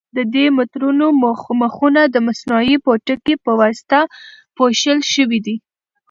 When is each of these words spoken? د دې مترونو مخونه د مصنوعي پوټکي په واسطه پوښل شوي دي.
د 0.17 0.19
دې 0.33 0.45
مترونو 0.57 1.05
مخونه 1.63 2.01
د 2.13 2.15
مصنوعي 2.27 2.75
پوټکي 2.83 3.35
په 3.45 3.51
واسطه 3.61 3.99
پوښل 4.55 4.99
شوي 5.13 5.39
دي. 5.45 5.55